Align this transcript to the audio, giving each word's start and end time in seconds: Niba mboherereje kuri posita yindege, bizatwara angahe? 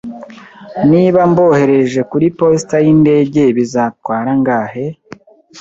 Niba 0.91 1.19
mboherereje 1.31 2.01
kuri 2.11 2.25
posita 2.37 2.75
yindege, 2.85 3.43
bizatwara 3.57 4.29
angahe? 4.35 4.85